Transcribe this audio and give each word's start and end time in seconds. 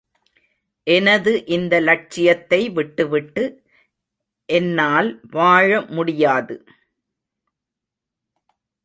எனது 0.87 1.31
இந்த 1.45 1.73
லட்சியத்தை 1.79 2.59
விட்டு 2.69 3.03
விட்டு 3.09 3.43
என்னால 4.49 5.05
வாழ 5.31 5.69
முடியாது. 5.89 6.57